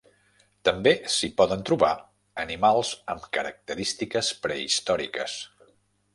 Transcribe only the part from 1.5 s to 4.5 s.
trobar animals amb característiques